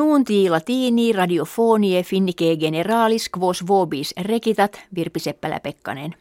Nuunti 0.00 0.50
latini 0.50 1.12
radiofonie 1.12 2.02
finnike 2.02 2.56
generalis 2.56 3.28
quos 3.38 3.66
vobis 3.68 4.14
rekitat 4.22 4.80
Virpi 4.94 5.20
Seppälä-Pekkanen. 5.20 6.14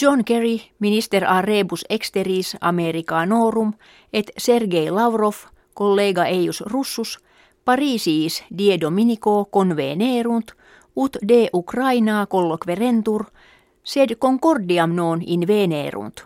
John 0.00 0.24
Kerry, 0.24 0.60
minister 0.78 1.24
a 1.24 1.42
rebus 1.42 1.84
exteris 1.90 2.56
Americanorum, 2.60 3.72
et 4.12 4.30
Sergei 4.38 4.90
Lavrov, 4.90 5.34
kollega 5.74 6.24
eius 6.24 6.60
russus, 6.60 7.18
Parisiis 7.64 8.44
die 8.58 8.80
Dominico 8.80 9.44
convenerunt, 9.44 10.50
ut 10.96 11.16
de 11.28 11.48
Ukrainaa 11.52 12.26
colloquerentur, 12.26 13.24
sed 13.82 14.16
concordiam 14.18 14.94
non 14.94 15.22
invenerunt. 15.26 16.20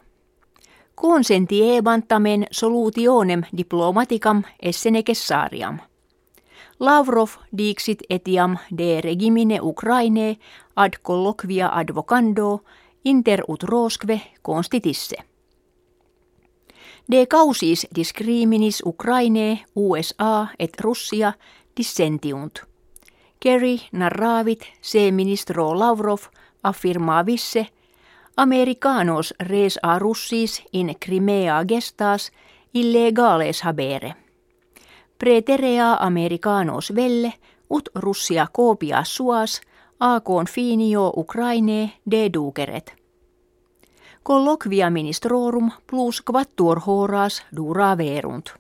Consentiebantamen 1.01 2.47
solutionem 2.51 3.43
diplomaticam 3.57 4.43
esse 4.63 4.91
necessariam. 4.91 5.79
Lavrov 6.81 7.31
dixit 7.51 8.03
etiam 8.11 8.57
de 8.71 9.01
regimine 9.01 9.59
Ukraine 9.63 10.39
ad 10.77 10.93
colloquia 11.03 11.69
advocando 11.69 12.63
inter 13.05 13.43
ut 13.49 13.63
rosque 13.63 14.21
constitisse. 14.43 15.17
De 17.13 17.27
causis 17.27 17.87
discriminis 17.95 18.83
Ukraine, 18.87 19.65
USA 19.75 20.47
et 20.59 20.81
Russia 20.81 21.33
dissentiunt. 21.77 22.63
Kerry 23.41 23.81
narravit 23.93 24.65
se 24.81 25.11
ministro 25.11 25.79
Lavrov 25.79 26.21
affirmavisse 26.63 27.67
Americanos 28.37 29.35
res 29.41 29.79
a 29.83 29.99
russis 29.99 30.63
in 30.73 30.95
Crimea 31.01 31.65
gestas 31.65 32.31
illegales 32.75 33.65
habere. 33.65 34.28
Preterea 35.19 35.97
Americanos 36.01 36.95
velle 36.95 37.33
ut 37.71 37.89
Russia 37.95 38.47
copia 38.53 39.05
suas 39.05 39.61
a 40.01 40.21
confinio 40.21 41.13
Ukraine 41.17 41.93
deduceret. 42.11 42.93
Colloquia 44.23 44.91
ministrorum 44.91 45.71
plus 45.87 46.23
quattuor 46.23 46.81
horas 46.87 47.43
dura 47.57 47.99
verunt. 47.99 48.51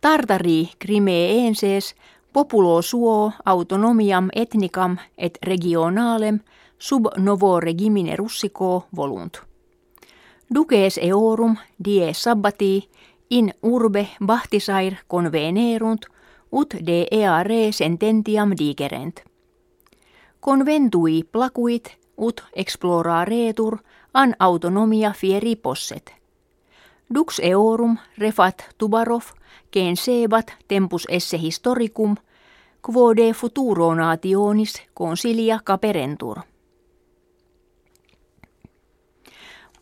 Tartari 0.00 0.70
Crimeenses 0.78 1.94
populo 2.32 2.82
suo 2.82 3.32
autonomiam 3.44 4.28
ethnicam 4.34 4.98
et 5.18 5.38
regionalem 5.42 6.40
sub 6.78 7.06
novo 7.16 7.60
regimine 7.60 8.16
russico 8.16 8.86
volunt. 8.96 9.38
Duces 10.54 10.98
eorum 11.02 11.56
die 11.84 12.14
sabbati 12.14 12.88
in 13.30 13.54
urbe 13.62 14.08
Bahtisair 14.26 14.94
convenerunt 15.08 16.06
ut 16.52 16.74
de 16.86 17.06
eare 17.10 17.72
sententiam 17.72 18.52
digerent. 18.58 19.20
Conventui 20.40 21.24
placuit 21.32 21.96
ut 22.18 22.44
exploraretur 22.54 23.78
an 24.14 24.34
autonomia 24.38 25.12
fieri 25.12 25.56
posset. 25.56 26.14
Dux 27.14 27.38
eorum 27.42 27.98
refat 28.18 28.74
Tubarov 28.78 29.24
ken 29.70 29.96
sebat 29.96 30.54
tempus 30.68 31.06
esse 31.08 31.38
historicum 31.38 32.16
quo 32.82 33.16
de 33.16 33.32
futuro 33.32 33.94
nationis 33.94 34.82
consilia 34.94 35.60
caperentur. 35.64 36.40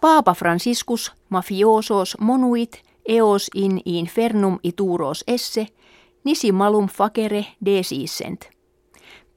Paapa 0.01 0.35
Franciscus 0.35 1.13
mafiosos 1.29 2.17
monuit 2.21 2.84
eos 3.09 3.51
in 3.55 3.81
infernum 3.85 4.59
ituros 4.63 5.25
esse 5.27 5.67
nisi 6.25 6.53
malum 6.53 6.89
facere 6.89 7.47
desisent. 7.65 8.49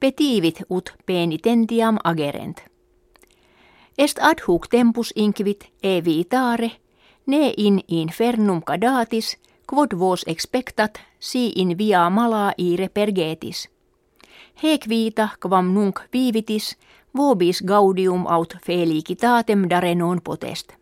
Petivit 0.00 0.62
ut 0.70 0.92
penitentiam 1.06 1.96
agerent. 2.04 2.62
Est 3.98 4.18
ad 4.20 4.40
hoc 4.46 4.68
tempus 4.68 5.12
inquit 5.16 5.72
e 5.82 6.00
vitare, 6.04 6.70
ne 7.26 7.52
in 7.56 7.80
infernum 7.88 8.62
cadatis, 8.62 9.36
quod 9.66 9.92
vos 9.98 10.24
expectat, 10.26 11.00
si 11.18 11.52
in 11.56 11.78
via 11.78 12.10
mala 12.10 12.52
ire 12.56 12.88
pergetis. 12.88 13.68
Hec 14.62 14.88
vita 14.88 15.28
quam 15.40 15.74
nunc 15.74 16.00
vivitis, 16.12 16.76
vobis 17.16 17.62
gaudium 17.62 18.26
aut 18.26 18.56
felicitatem 18.64 19.68
dare 19.68 19.94
non 19.94 20.20
potest. 20.20 20.77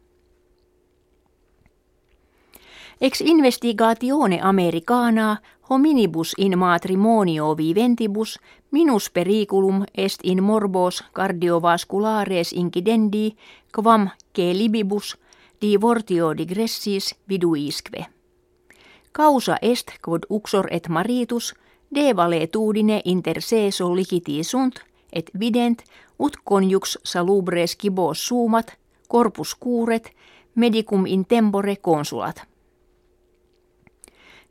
Ex 3.01 3.21
investigatione 3.21 4.41
americana 4.43 5.43
hominibus 5.71 6.35
in 6.39 6.59
matrimonio 6.59 7.57
viventibus 7.57 8.39
minus 8.71 9.11
periculum 9.11 9.85
est 9.95 10.21
in 10.23 10.43
morbos 10.43 11.05
cardiovasculares 11.13 12.53
incidendi 12.53 13.37
quam 13.75 14.09
que 14.33 14.55
libibus 14.55 15.19
divortio 15.61 16.37
digressis 16.37 17.15
viduisque. 17.29 18.07
Causa 19.13 19.57
est 19.63 19.93
quod 20.03 20.23
uxor 20.31 20.67
et 20.71 20.89
maritus 20.89 21.55
de 21.95 22.17
valetudine 22.17 23.03
inter 23.05 23.43
se 23.43 23.71
solliciti 23.71 24.45
sunt 24.45 24.81
et 25.13 25.31
vident 25.41 25.85
ut 26.19 26.37
conjux 26.45 26.99
salubres 27.05 27.77
kibos 27.77 28.27
suumat, 28.27 28.79
corpus 29.09 29.55
curet, 29.55 30.11
medicum 30.55 31.07
in 31.07 31.25
tempore 31.25 31.77
consulat. 31.77 32.56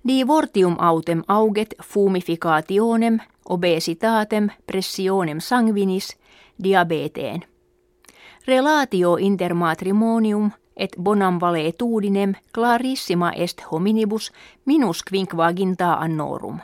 Divortium 0.08 0.76
autem 0.80 1.24
auget 1.28 1.74
fumificationem, 1.84 3.20
obesitatem, 3.50 4.50
pressionem 4.68 5.40
sanguinis, 5.40 6.18
diabeteen. 6.64 7.42
Relatio 8.48 9.16
inter 9.16 9.54
matrimonium 9.54 10.52
et 10.78 10.96
bonam 11.04 11.40
valetudinem 11.42 12.34
clarissima 12.54 13.32
est 13.32 13.62
hominibus 13.72 14.32
minus 14.66 15.04
quinquaginta 15.04 15.94
annorum. 15.94 16.60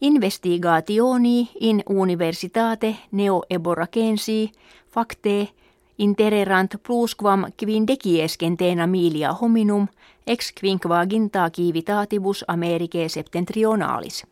Investigationi 0.00 1.50
in 1.60 1.82
universitate 1.88 2.96
neo 3.12 3.42
eboracensi 3.50 4.52
facte 4.86 5.48
intererant 5.98 6.76
plusquam 6.86 7.44
quindeciescentena 7.56 8.86
milia 8.86 9.32
hominum 9.32 9.86
ex 10.26 10.52
quinquaginta 10.60 11.50
kivitatibus 11.50 12.44
Americae 12.48 13.08
septentrionalis. 13.08 14.26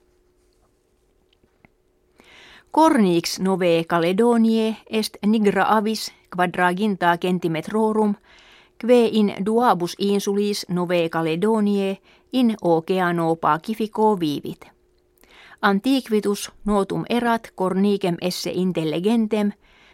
Cornix 2.73 3.39
nove 3.39 3.84
Caledonie 3.89 4.77
est 4.91 5.17
nigra 5.27 5.65
avis 5.69 6.12
quadraginta 6.37 7.19
centimetrorum 7.19 8.15
kve 8.79 9.09
in 9.12 9.34
duabus 9.44 9.94
insulis 9.99 10.67
nove 10.69 11.09
Caledonie 11.09 11.99
in 12.33 12.56
oceano 12.62 13.37
pacifico 13.37 14.17
vivit. 14.21 14.67
Antiquitus 15.62 16.50
notum 16.65 17.05
erat 17.11 17.53
cornicem 17.55 18.17
esse 18.21 18.50
intelligentem, 18.50 19.53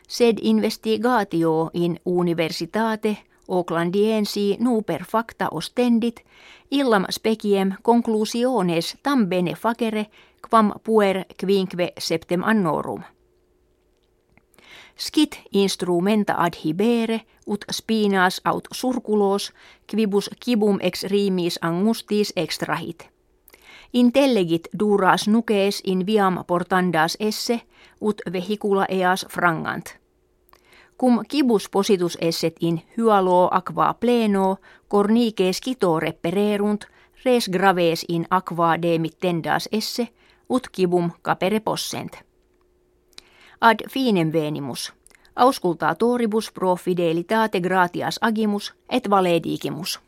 sed 0.08 0.38
investigatio 0.42 1.70
in 1.74 2.00
universitate 2.04 3.18
Oaklandiensi 3.48 4.56
nuper 4.60 5.04
facta 5.04 5.48
ostendit, 5.50 6.20
illam 6.70 7.04
speciem 7.10 7.72
conclusiones 7.82 8.96
tam 9.02 9.26
bene 9.26 9.54
facere, 9.54 10.06
quam 10.50 10.72
puer 10.84 11.24
quinque 11.40 11.92
septem 11.98 12.42
annorum. 12.44 13.02
Skit 14.96 15.40
instrumenta 15.52 16.34
adhibere, 16.36 17.20
ut 17.46 17.64
spinas 17.72 18.40
aut 18.44 18.68
surculos, 18.72 19.52
quibus 19.90 20.30
kibum 20.44 20.78
ex 20.80 21.04
rimis 21.04 21.58
angustis 21.62 22.32
extrahit. 22.36 23.08
Intellegit 23.92 24.68
duras 24.78 25.28
nukees 25.28 25.80
in 25.84 26.06
viam 26.06 26.44
portandas 26.46 27.16
esse, 27.20 27.60
ut 28.00 28.20
vehicula 28.32 28.86
eas 28.88 29.26
frangant. 29.28 29.98
Cum 31.00 31.20
kibus 31.28 31.68
positus 31.68 32.18
esset 32.20 32.56
in 32.60 32.82
hyalo 32.96 33.48
aqua 33.52 33.94
pleno, 33.94 34.56
cornice 34.88 35.52
skito 35.52 36.00
repererunt, 36.00 36.84
res 37.24 37.48
graves 37.48 38.04
in 38.08 38.26
aqua 38.30 38.82
demittendas 38.82 39.68
esse, 39.72 40.08
ut 40.48 40.68
kibum 40.72 41.10
capere 41.22 41.60
possent. 41.60 42.18
Ad 43.60 43.86
finem 43.90 44.32
venimus. 44.32 44.92
Auscultatoribus 45.36 46.50
pro 46.52 46.76
fidelitate 46.76 47.60
gratias 47.60 48.18
agimus 48.20 48.74
et 48.90 49.10
valedigimus. 49.10 50.00